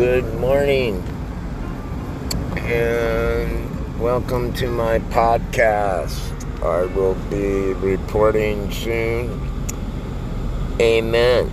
[0.00, 0.96] good morning,
[2.56, 6.16] and welcome to my podcast.
[6.64, 9.38] I will be reporting soon.
[10.80, 11.52] Amen.